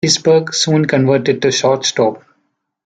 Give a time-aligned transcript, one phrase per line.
[0.03, 2.23] Risberg soon converted to shortstop.